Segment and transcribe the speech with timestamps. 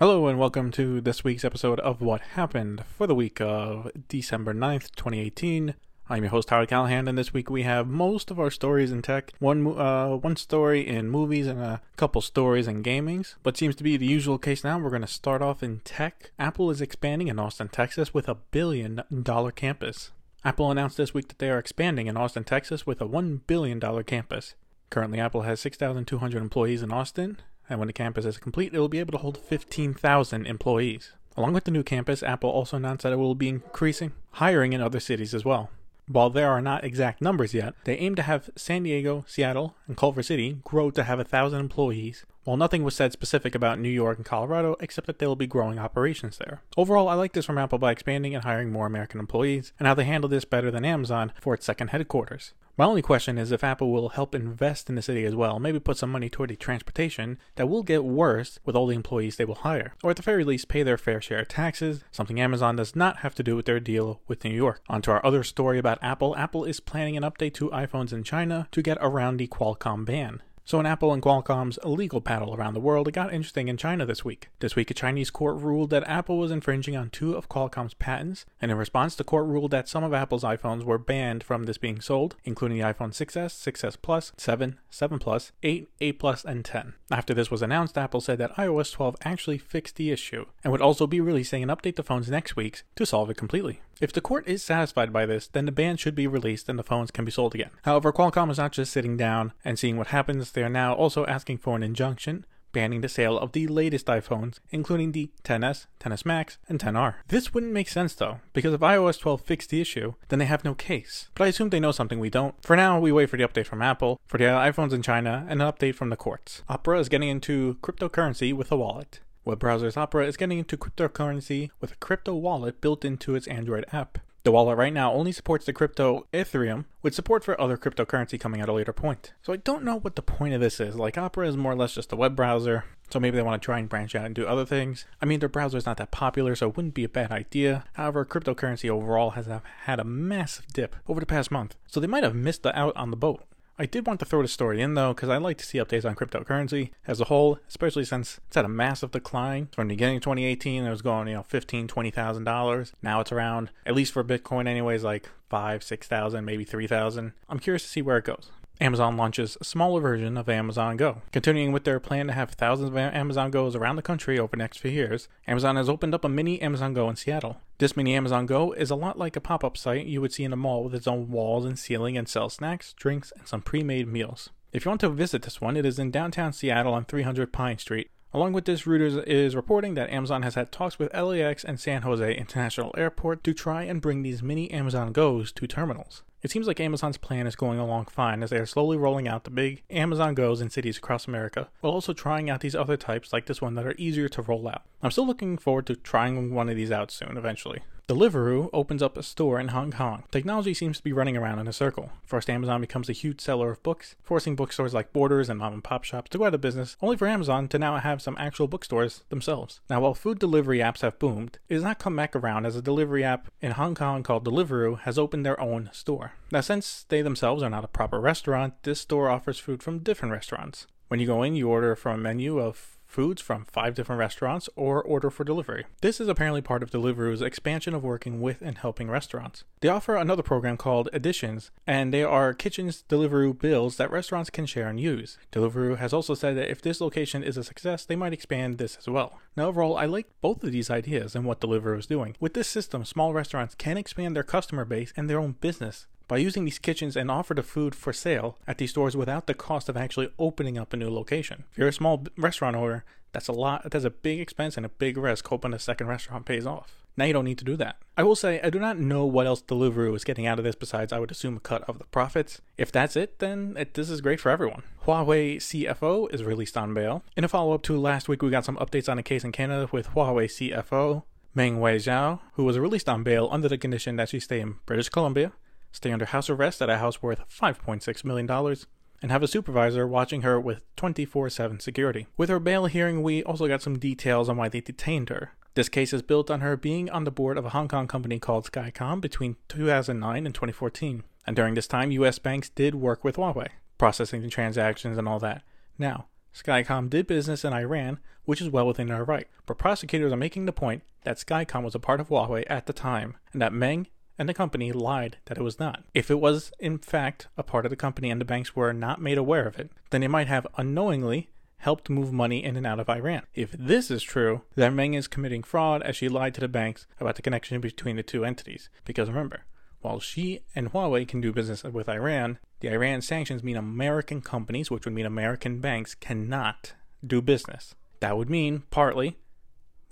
[0.00, 4.54] Hello and welcome to this week's episode of What Happened for the week of December
[4.54, 5.74] 9th, 2018.
[6.08, 9.02] I'm your host Howard Callahan, and this week we have most of our stories in
[9.02, 13.34] tech, one uh, one story in movies, and a couple stories in gamings.
[13.42, 14.78] But seems to be the usual case now.
[14.78, 16.30] We're going to start off in tech.
[16.38, 20.12] Apple is expanding in Austin, Texas, with a billion dollar campus.
[20.44, 23.80] Apple announced this week that they are expanding in Austin, Texas, with a one billion
[23.80, 24.54] dollar campus.
[24.90, 27.38] Currently, Apple has 6,200 employees in Austin,
[27.68, 31.12] and when the campus is complete, it will be able to hold 15,000 employees.
[31.36, 34.80] Along with the new campus, Apple also announced that it will be increasing hiring in
[34.80, 35.70] other cities as well.
[36.08, 39.96] While there are not exact numbers yet, they aim to have San Diego, Seattle, and
[39.96, 43.90] Culver City grow to have a thousand employees, while nothing was said specific about New
[43.90, 46.62] York and Colorado except that they will be growing operations there.
[46.78, 49.92] Overall, I like this from Apple by expanding and hiring more American employees, and how
[49.92, 52.54] they handle this better than Amazon for its second headquarters.
[52.78, 55.78] My only question is if Apple will help invest in the city as well, maybe
[55.78, 59.44] put some money toward the transportation that will get worse with all the employees they
[59.44, 62.76] will hire, or at the very least pay their fair share of taxes, something Amazon
[62.76, 64.80] does not have to do with their deal with New York.
[64.88, 66.34] On to our other story about Apple.
[66.34, 70.40] Apple is planning an update to iPhones in China to get around the Qualcomm ban.
[70.68, 74.04] So, in Apple and Qualcomm's legal battle around the world, it got interesting in China
[74.04, 74.50] this week.
[74.58, 78.44] This week, a Chinese court ruled that Apple was infringing on two of Qualcomm's patents,
[78.60, 81.78] and in response, the court ruled that some of Apple's iPhones were banned from this
[81.78, 86.66] being sold, including the iPhone 6s, 6s Plus, 7, 7 Plus, 8, 8 Plus, and
[86.66, 86.92] 10.
[87.10, 90.82] After this was announced, Apple said that iOS 12 actually fixed the issue, and would
[90.82, 93.80] also be releasing an update to phones next week to solve it completely.
[94.00, 96.84] If the court is satisfied by this, then the ban should be released and the
[96.84, 97.70] phones can be sold again.
[97.82, 101.26] However, Qualcomm is not just sitting down and seeing what happens, they are now also
[101.26, 106.24] asking for an injunction banning the sale of the latest iPhones, including the 10s, 10s
[106.24, 107.14] Max, and 10R.
[107.28, 110.64] This wouldn't make sense though, because if iOS 12 fixed the issue, then they have
[110.64, 111.28] no case.
[111.34, 112.54] But I assume they know something we don't.
[112.62, 115.62] For now, we wait for the update from Apple, for the iPhones in China, and
[115.62, 116.62] an update from the courts.
[116.68, 119.20] Opera is getting into cryptocurrency with a wallet.
[119.48, 123.86] Web browsers Opera is getting into cryptocurrency with a crypto wallet built into its Android
[123.92, 124.18] app.
[124.42, 128.60] The wallet right now only supports the crypto Ethereum, with support for other cryptocurrency coming
[128.60, 129.32] at a later point.
[129.40, 130.96] So I don't know what the point of this is.
[130.96, 133.64] Like Opera is more or less just a web browser, so maybe they want to
[133.64, 135.06] try and branch out and do other things.
[135.22, 137.86] I mean, their browser is not that popular, so it wouldn't be a bad idea.
[137.94, 139.48] However, cryptocurrency overall has
[139.84, 142.94] had a massive dip over the past month, so they might have missed the out
[142.98, 143.44] on the boat.
[143.80, 146.04] I did want to throw the story in though, because I like to see updates
[146.04, 149.68] on cryptocurrency as a whole, especially since it's had a massive decline.
[149.72, 152.92] From the beginning of 2018, it was going, you know, fifteen, twenty thousand dollars.
[153.02, 157.34] Now it's around, at least for Bitcoin, anyways, like five, six thousand, maybe three thousand.
[157.48, 158.50] I'm curious to see where it goes.
[158.80, 161.22] Amazon launches a smaller version of Amazon Go.
[161.32, 164.56] Continuing with their plan to have thousands of Amazon Go's around the country over the
[164.56, 167.60] next few years, Amazon has opened up a mini Amazon Go in Seattle.
[167.78, 170.42] This mini Amazon Go is a lot like a pop up site you would see
[170.42, 173.62] in a mall with its own walls and ceiling and sells snacks, drinks, and some
[173.62, 174.50] pre made meals.
[174.72, 177.78] If you want to visit this one, it is in downtown Seattle on 300 Pine
[177.78, 178.10] Street.
[178.34, 182.02] Along with this, Reuters is reporting that Amazon has had talks with LAX and San
[182.02, 186.24] Jose International Airport to try and bring these mini Amazon Goes to terminals.
[186.40, 189.44] It seems like Amazon's plan is going along fine as they are slowly rolling out
[189.44, 193.32] the big Amazon Goes in cities across America, while also trying out these other types
[193.32, 194.82] like this one that are easier to roll out.
[195.02, 197.82] I'm still looking forward to trying one of these out soon, eventually.
[198.08, 200.22] Deliveroo opens up a store in Hong Kong.
[200.30, 202.10] Technology seems to be running around in a circle.
[202.24, 205.84] First, Amazon becomes a huge seller of books, forcing bookstores like Borders and mom and
[205.84, 208.66] pop shops to go out of business, only for Amazon to now have some actual
[208.66, 209.80] bookstores themselves.
[209.90, 212.82] Now, while food delivery apps have boomed, it has not come back around as a
[212.82, 216.27] delivery app in Hong Kong called Deliveroo has opened their own store.
[216.50, 220.32] Now, since they themselves are not a proper restaurant, this store offers food from different
[220.32, 220.86] restaurants.
[221.08, 224.68] When you go in, you order from a menu of foods from five different restaurants
[224.76, 225.86] or order for delivery.
[226.02, 229.64] This is apparently part of Deliveroo's expansion of working with and helping restaurants.
[229.80, 234.66] They offer another program called Editions, and they are kitchens Deliveroo bills that restaurants can
[234.66, 235.38] share and use.
[235.50, 238.96] Deliveroo has also said that if this location is a success, they might expand this
[238.96, 239.40] as well.
[239.56, 242.36] Now, overall, I like both of these ideas and what Deliveroo is doing.
[242.38, 246.36] With this system, small restaurants can expand their customer base and their own business by
[246.36, 249.88] using these kitchens and offer the food for sale at these stores without the cost
[249.88, 251.64] of actually opening up a new location.
[251.72, 254.90] If you're a small restaurant owner, that's a lot, that's a big expense and a
[254.90, 256.94] big risk hoping a second restaurant pays off.
[257.16, 257.96] Now you don't need to do that.
[258.16, 260.76] I will say, I do not know what else Deliveroo is getting out of this
[260.76, 262.60] besides, I would assume, a cut of the profits.
[262.76, 264.84] If that's it, then it, this is great for everyone.
[265.04, 267.24] Huawei CFO is released on bail.
[267.36, 269.50] In a follow up to last week, we got some updates on a case in
[269.50, 271.24] Canada with Huawei CFO
[271.56, 275.08] Meng Wanzhou, who was released on bail under the condition that she stay in British
[275.08, 275.52] Columbia
[275.92, 278.76] stay under house arrest at a house worth $5.6 million,
[279.20, 282.26] and have a supervisor watching her with 24 7 security.
[282.36, 285.52] With her bail hearing, we also got some details on why they detained her.
[285.74, 288.38] This case is built on her being on the board of a Hong Kong company
[288.38, 291.22] called Skycom between 2009 and 2014.
[291.46, 295.38] And during this time, US banks did work with Huawei, processing the transactions and all
[295.38, 295.62] that.
[295.96, 300.36] Now, Skycom did business in Iran, which is well within their right, but prosecutors are
[300.36, 303.72] making the point that Skycom was a part of Huawei at the time, and that
[303.72, 304.08] Meng
[304.38, 306.04] and the company lied that it was not.
[306.14, 309.20] If it was, in fact, a part of the company and the banks were not
[309.20, 313.00] made aware of it, then they might have unknowingly helped move money in and out
[313.00, 313.42] of Iran.
[313.54, 317.06] If this is true, then Meng is committing fraud as she lied to the banks
[317.20, 318.88] about the connection between the two entities.
[319.04, 319.64] Because remember,
[320.00, 324.90] while she and Huawei can do business with Iran, the Iran sanctions mean American companies,
[324.90, 326.94] which would mean American banks, cannot
[327.24, 327.94] do business.
[328.20, 329.38] That would mean, partly,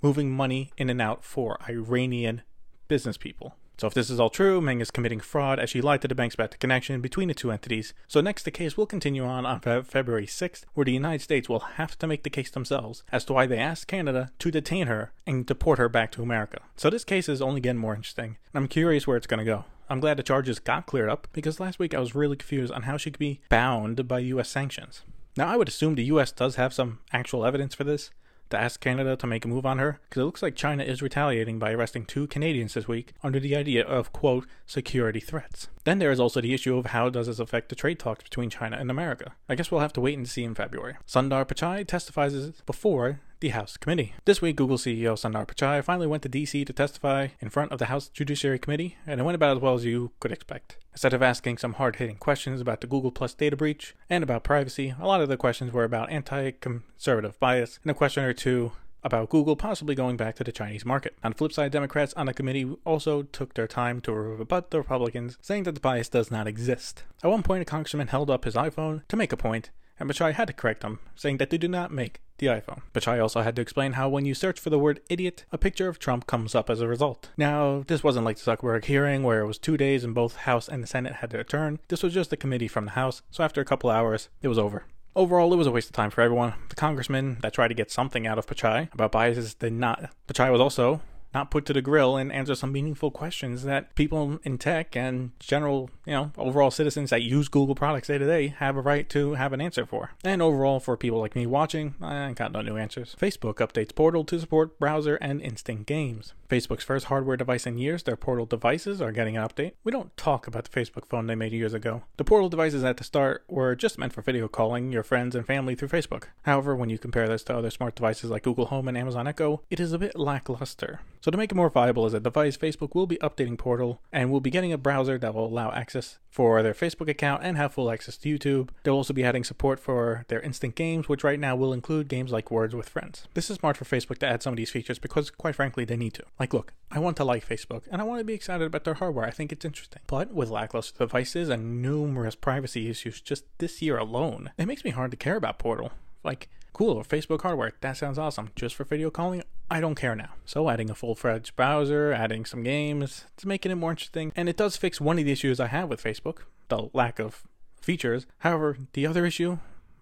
[0.01, 2.41] moving money in and out for Iranian
[2.87, 3.55] business people.
[3.77, 6.15] So if this is all true, Meng is committing fraud as she lied to the
[6.15, 7.93] banks about the connection between the two entities.
[8.07, 11.47] So next, the case will continue on on Fe- February 6th, where the United States
[11.47, 14.87] will have to make the case themselves as to why they asked Canada to detain
[14.87, 16.61] her and deport her back to America.
[16.75, 18.37] So this case is only getting more interesting.
[18.53, 19.65] And I'm curious where it's going to go.
[19.89, 22.83] I'm glad the charges got cleared up because last week I was really confused on
[22.83, 25.03] how she could be bound by US sanctions.
[25.37, 28.09] Now, I would assume the US does have some actual evidence for this,
[28.49, 31.01] to ask Canada to make a move on her because it looks like China is
[31.01, 35.67] retaliating by arresting two Canadians this week under the idea of, quote, security threats.
[35.83, 38.49] Then there is also the issue of how does this affect the trade talks between
[38.49, 39.33] China and America.
[39.47, 40.95] I guess we'll have to wait and see in February.
[41.07, 44.13] Sundar Pichai testifies before the House Committee.
[44.25, 47.79] This week, Google CEO Sundar Pichai finally went to DC to testify in front of
[47.79, 50.77] the House Judiciary Committee, and it went about as well as you could expect.
[50.93, 54.43] Instead of asking some hard hitting questions about the Google Plus data breach and about
[54.43, 58.33] privacy, a lot of the questions were about anti conservative bias and a question or
[58.33, 58.71] two
[59.03, 61.15] about Google possibly going back to the Chinese market.
[61.23, 64.79] On the flip side, Democrats on the committee also took their time to rebut the
[64.79, 67.03] Republicans, saying that the bias does not exist.
[67.23, 70.33] At one point, a congressman held up his iPhone to make a point, and Pichai
[70.33, 72.81] had to correct him, saying that they do not make the iPhone.
[72.93, 75.87] Pichai also had to explain how when you search for the word idiot, a picture
[75.87, 77.29] of Trump comes up as a result.
[77.37, 80.67] Now, this wasn't like the Zuckerberg hearing where it was two days and both House
[80.67, 81.79] and the Senate had their turn.
[81.87, 84.59] This was just a committee from the House, so after a couple hours, it was
[84.59, 84.85] over.
[85.15, 86.53] Overall, it was a waste of time for everyone.
[86.69, 90.11] The congressman that tried to get something out of Pichai about biases did not.
[90.27, 91.01] Pichai was also
[91.33, 95.31] not put to the grill and answer some meaningful questions that people in tech and
[95.39, 99.09] general, you know, overall citizens that use Google products day to day have a right
[99.09, 100.11] to have an answer for.
[100.23, 103.15] And overall, for people like me watching, I got no new answers.
[103.19, 106.33] Facebook updates Portal to support browser and instant games.
[106.49, 109.73] Facebook's first hardware device in years, their Portal devices are getting an update.
[109.83, 112.03] We don't talk about the Facebook phone they made years ago.
[112.15, 115.45] The Portal devices at the start were just meant for video calling your friends and
[115.45, 116.25] family through Facebook.
[116.43, 119.61] However, when you compare this to other smart devices like Google Home and Amazon Echo,
[119.69, 121.01] it is a bit lackluster.
[121.21, 124.31] So to make it more viable as a device, Facebook will be updating Portal and
[124.31, 127.73] will be getting a browser that will allow access for their Facebook account and have
[127.73, 128.69] full access to YouTube.
[128.83, 132.31] They'll also be adding support for their instant games, which right now will include games
[132.31, 133.27] like Words with Friends.
[133.33, 135.97] This is smart for Facebook to add some of these features because, quite frankly, they
[135.97, 136.23] need to.
[136.39, 138.95] Like, look, I want to like Facebook and I want to be excited about their
[138.95, 139.25] hardware.
[139.25, 140.01] I think it's interesting.
[140.07, 144.91] But with lackluster devices and numerous privacy issues just this year alone, it makes me
[144.91, 145.91] hard to care about Portal.
[146.23, 148.51] Like, cool, Facebook hardware, that sounds awesome.
[148.55, 150.29] Just for video calling, I don't care now.
[150.45, 154.31] So adding a full-fledged browser, adding some games, it's making it more interesting.
[154.35, 157.41] And it does fix one of the issues I have with Facebook, the lack of
[157.81, 158.27] features.
[158.39, 159.57] However, the other issue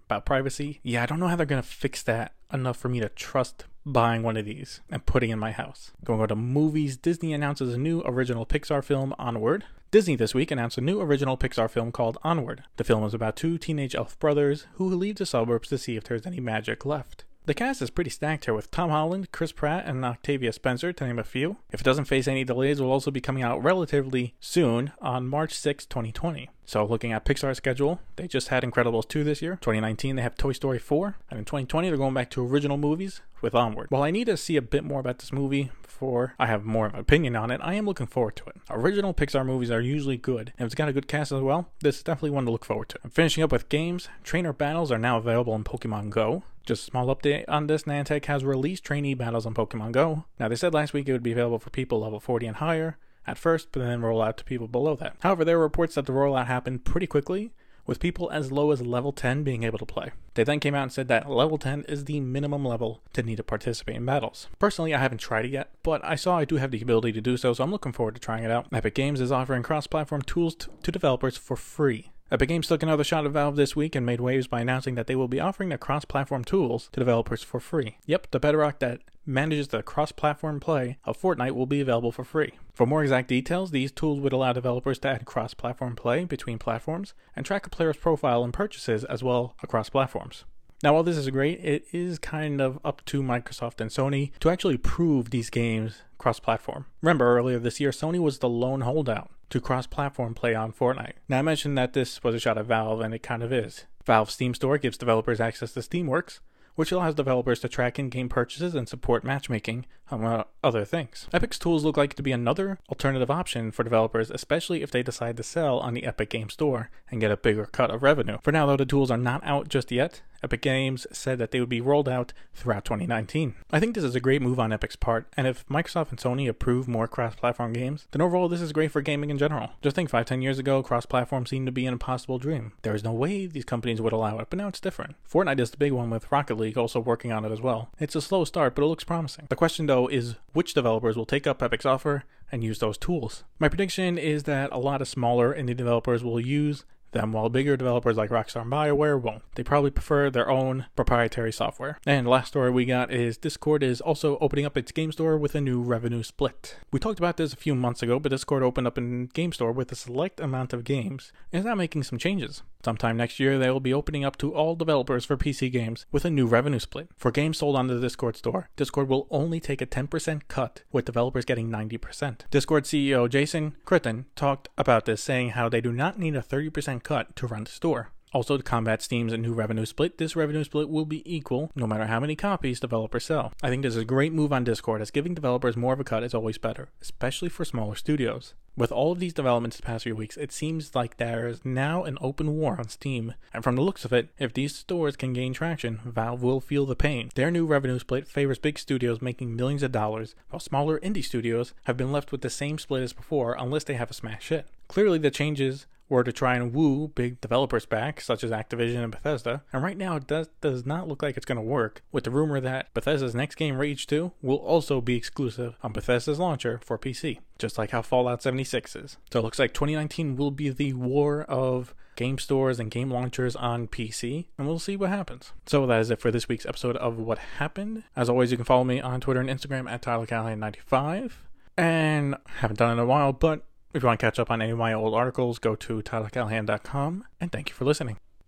[0.06, 3.00] about privacy, yeah, I don't know how they're going to fix that enough for me
[3.00, 5.92] to trust buying one of these and putting in my house.
[6.04, 9.66] Going to to movies, Disney announces a new original Pixar film, Onward.
[9.92, 12.64] Disney this week announced a new original Pixar film called Onward.
[12.78, 16.04] The film is about two teenage elf brothers who leave the suburbs to see if
[16.04, 17.24] there's any magic left.
[17.46, 21.06] The cast is pretty stacked here with Tom Holland, Chris Pratt, and Octavia Spencer, to
[21.06, 21.58] name a few.
[21.72, 25.54] If it doesn't face any delays, will also be coming out relatively soon on March
[25.54, 26.50] 6, 2020.
[26.66, 29.60] So, looking at Pixar's schedule, they just had Incredibles 2 this year.
[29.62, 31.18] 2019, they have Toy Story 4.
[31.30, 33.92] And in 2020, they're going back to original movies with Onward.
[33.92, 36.88] While I need to see a bit more about this movie before I have more
[36.88, 38.56] of an opinion on it, I am looking forward to it.
[38.72, 41.98] Original Pixar movies are usually good, and it's got a good cast as well, this
[41.98, 43.00] is definitely one to look forward to.
[43.12, 44.10] Finishing up with games.
[44.24, 46.42] Trainer battles are now available in Pokemon Go.
[46.66, 50.26] Just a small update on this, Niantic has released trainee battles on Pokemon Go.
[50.40, 52.98] Now, they said last week it would be available for people level 40 and higher
[53.28, 55.16] at first, but then roll out to people below that.
[55.20, 57.52] However, there were reports that the rollout happened pretty quickly,
[57.86, 60.12] with people as low as level 10 being able to play.
[60.34, 63.38] They then came out and said that level 10 is the minimum level to need
[63.38, 64.48] to participate in battles.
[64.60, 67.22] Personally, I haven't tried it yet, but I saw I do have the ability to
[67.22, 68.68] do so, so I'm looking forward to trying it out.
[68.72, 72.12] Epic Games is offering cross platform tools t- to developers for free.
[72.32, 75.06] Epic Games took another shot at Valve this week and made waves by announcing that
[75.06, 77.98] they will be offering their cross platform tools to developers for free.
[78.08, 82.24] Yep, the bedrock that manages the cross platform play of Fortnite will be available for
[82.24, 82.54] free.
[82.74, 86.58] For more exact details, these tools would allow developers to add cross platform play between
[86.58, 90.46] platforms and track a player's profile and purchases as well across platforms.
[90.82, 94.50] Now, while this is great, it is kind of up to Microsoft and Sony to
[94.50, 96.88] actually prove these games cross platform.
[97.02, 101.14] Remember, earlier this year, Sony was the lone holdout to cross platform play on Fortnite.
[101.28, 103.86] Now, I mentioned that this was a shot at Valve, and it kind of is.
[104.06, 106.40] Valve's Steam Store gives developers access to Steamworks,
[106.76, 111.28] which allows developers to track in game purchases and support matchmaking, among other things.
[111.34, 115.38] Epic's tools look like to be another alternative option for developers, especially if they decide
[115.38, 118.38] to sell on the Epic Game Store and get a bigger cut of revenue.
[118.42, 121.60] For now, though, the tools are not out just yet, Epic Games said that they
[121.60, 123.56] would be rolled out throughout 2019.
[123.72, 126.48] I think this is a great move on Epic's part, and if Microsoft and Sony
[126.48, 129.72] approve more cross platform games, then overall this is great for gaming in general.
[129.82, 132.74] Just think 5 10 years ago, cross platform seemed to be an impossible dream.
[132.84, 135.16] There was no way these companies would allow it, but now it's different.
[135.28, 137.90] Fortnite is the big one with Rocket League also working on it as well.
[137.98, 139.48] It's a slow start, but it looks promising.
[139.50, 143.44] The question though is which developers will take up Epic's offer and use those tools.
[143.58, 147.76] My prediction is that a lot of smaller indie developers will use them, while bigger
[147.76, 149.42] developers like Rockstar and BioWare won't.
[149.56, 151.98] They probably prefer their own proprietary software.
[152.06, 155.56] And last story we got is Discord is also opening up its game store with
[155.56, 156.78] a new revenue split.
[156.92, 159.72] We talked about this a few months ago, but Discord opened up a game store
[159.72, 162.62] with a select amount of games and is now making some changes.
[162.86, 166.24] Sometime next year, they will be opening up to all developers for PC games with
[166.24, 167.10] a new revenue split.
[167.18, 171.06] For games sold on the Discord store, Discord will only take a 10% cut, with
[171.06, 172.42] developers getting 90%.
[172.52, 177.02] Discord CEO Jason Citron talked about this, saying how they do not need a 30%
[177.06, 178.10] cut to run the store.
[178.34, 182.08] Also, to combat Steam's new revenue split, this revenue split will be equal no matter
[182.08, 183.54] how many copies developers sell.
[183.64, 186.04] I think this is a great move on Discord, as giving developers more of a
[186.04, 188.54] cut is always better, especially for smaller studios.
[188.76, 192.04] With all of these developments the past few weeks, it seems like there is now
[192.04, 195.32] an open war on Steam, and from the looks of it, if these stores can
[195.32, 197.30] gain traction, Valve will feel the pain.
[197.36, 201.74] Their new revenue split favors big studios making millions of dollars, while smaller indie studios
[201.86, 204.68] have been left with the same split as before unless they have a smash hit.
[204.90, 209.12] Clearly, the changes were to try and woo big developers back, such as Activision and
[209.12, 209.64] Bethesda.
[209.74, 212.32] And right now, it does, does not look like it's going to work, with the
[212.32, 216.98] rumor that Bethesda's next game, Rage 2, will also be exclusive on Bethesda's launcher for
[216.98, 219.18] PC, just like how Fallout 76 is.
[219.32, 223.56] So it looks like 2019 will be the war of game stores and game launchers
[223.56, 225.52] on PC, and we'll see what happens.
[225.66, 228.04] So that is it for this week's episode of What Happened.
[228.16, 231.32] As always, you can follow me on Twitter and Instagram at TylerCallahan95.
[231.78, 233.66] And haven't done it in a while, but
[233.96, 237.24] if you want to catch up on any of my old articles, go to tylercallahan.com,
[237.40, 238.18] and thank you for listening.